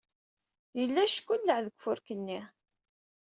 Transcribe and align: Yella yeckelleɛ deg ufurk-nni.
Yella 0.79 1.01
yeckelleɛ 1.05 1.57
deg 1.65 1.75
ufurk-nni. 1.77 2.39